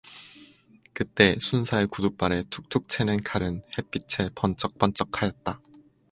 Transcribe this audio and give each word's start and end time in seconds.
그때 0.93 1.35
순사의 1.39 1.85
구둣발에 1.85 2.45
툭툭 2.49 2.89
채는 2.89 3.17
칼은 3.21 3.61
햇빛에 3.77 4.31
번쩍번쩍 4.33 5.21
하였다. 5.21 5.61